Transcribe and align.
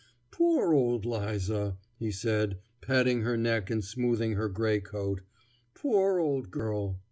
"Poor 0.31 0.73
old 0.73 1.05
'Liza!" 1.05 1.77
he 1.99 2.09
said, 2.09 2.57
patting 2.81 3.21
her 3.21 3.37
neck 3.37 3.69
and 3.69 3.83
smoothing 3.85 4.33
her 4.33 4.49
gray 4.49 4.79
coat, 4.79 5.21
"poor 5.75 6.17
old 6.19 6.49
girl! 6.49 6.99